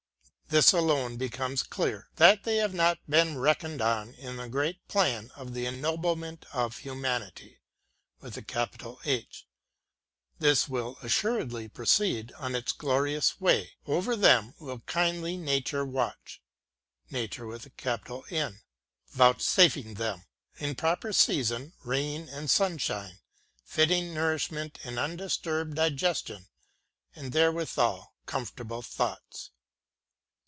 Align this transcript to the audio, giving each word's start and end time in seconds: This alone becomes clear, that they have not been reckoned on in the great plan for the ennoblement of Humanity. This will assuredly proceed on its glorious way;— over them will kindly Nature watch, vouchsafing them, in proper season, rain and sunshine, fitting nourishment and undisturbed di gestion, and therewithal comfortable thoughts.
This 0.53 0.73
alone 0.73 1.15
becomes 1.15 1.63
clear, 1.63 2.09
that 2.17 2.43
they 2.43 2.57
have 2.57 2.73
not 2.73 2.99
been 3.09 3.37
reckoned 3.37 3.81
on 3.81 4.13
in 4.15 4.35
the 4.35 4.49
great 4.49 4.85
plan 4.89 5.29
for 5.29 5.45
the 5.45 5.65
ennoblement 5.65 6.45
of 6.51 6.79
Humanity. 6.79 7.61
This 8.21 8.43
will 10.67 10.97
assuredly 11.01 11.69
proceed 11.69 12.33
on 12.33 12.53
its 12.53 12.73
glorious 12.73 13.39
way;— 13.39 13.69
over 13.95 14.17
them 14.17 14.53
will 14.59 14.79
kindly 14.81 15.37
Nature 15.37 15.85
watch, 15.85 16.41
vouchsafing 17.09 17.53
them, 19.93 20.23
in 20.57 20.75
proper 20.75 21.13
season, 21.13 21.73
rain 21.85 22.27
and 22.27 22.51
sunshine, 22.51 23.19
fitting 23.63 24.13
nourishment 24.13 24.79
and 24.83 24.99
undisturbed 24.99 25.75
di 25.77 25.91
gestion, 25.91 26.47
and 27.15 27.31
therewithal 27.31 28.13
comfortable 28.25 28.81
thoughts. 28.81 29.51